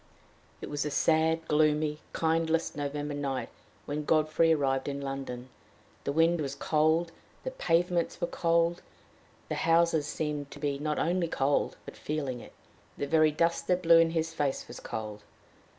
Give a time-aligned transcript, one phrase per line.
[0.61, 3.49] It was a sad, gloomy, kindless November night,
[3.85, 5.49] when Godfrey arrived in London.
[6.05, 7.11] The wind was cold,
[7.43, 8.81] the pavements were cold,
[9.47, 12.53] the houses seemed to be not only cold but feeling it.
[12.97, 15.21] The very dust that blow in his face was cold.